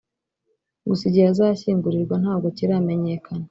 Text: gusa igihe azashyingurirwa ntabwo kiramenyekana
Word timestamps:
gusa 0.89 1.03
igihe 1.09 1.25
azashyingurirwa 1.33 2.15
ntabwo 2.23 2.47
kiramenyekana 2.57 3.39